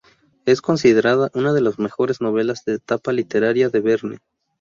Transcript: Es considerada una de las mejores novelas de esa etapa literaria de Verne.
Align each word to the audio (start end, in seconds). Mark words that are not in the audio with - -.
Es 0.45 0.63
considerada 0.63 1.29
una 1.35 1.53
de 1.53 1.61
las 1.61 1.77
mejores 1.77 2.21
novelas 2.21 2.65
de 2.65 2.71
esa 2.73 2.81
etapa 2.81 3.11
literaria 3.13 3.69
de 3.69 3.81
Verne. 3.81 4.19